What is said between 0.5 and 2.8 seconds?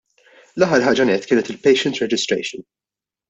L-aħħar ħaġa nett kienet il-patient registration.